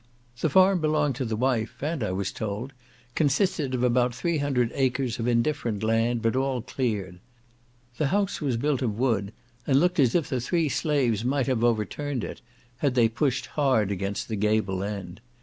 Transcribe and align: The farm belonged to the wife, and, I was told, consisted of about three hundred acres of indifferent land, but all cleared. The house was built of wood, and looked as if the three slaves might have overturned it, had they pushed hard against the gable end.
The 0.39 0.49
farm 0.49 0.81
belonged 0.81 1.13
to 1.17 1.25
the 1.25 1.35
wife, 1.35 1.83
and, 1.83 2.03
I 2.03 2.09
was 2.11 2.31
told, 2.31 2.73
consisted 3.13 3.75
of 3.75 3.83
about 3.83 4.15
three 4.15 4.39
hundred 4.39 4.71
acres 4.73 5.19
of 5.19 5.27
indifferent 5.27 5.83
land, 5.83 6.23
but 6.23 6.35
all 6.35 6.63
cleared. 6.63 7.19
The 7.97 8.07
house 8.07 8.41
was 8.41 8.57
built 8.57 8.81
of 8.81 8.97
wood, 8.97 9.31
and 9.67 9.79
looked 9.79 9.99
as 9.99 10.15
if 10.15 10.27
the 10.27 10.41
three 10.41 10.69
slaves 10.69 11.23
might 11.23 11.45
have 11.45 11.63
overturned 11.63 12.23
it, 12.23 12.41
had 12.77 12.95
they 12.95 13.09
pushed 13.09 13.45
hard 13.45 13.91
against 13.91 14.27
the 14.27 14.35
gable 14.35 14.81
end. 14.83 15.21